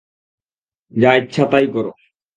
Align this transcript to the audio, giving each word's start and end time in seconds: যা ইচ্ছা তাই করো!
যা 0.91 1.11
ইচ্ছা 1.15 1.43
তাই 1.51 1.65
করো! 1.73 1.91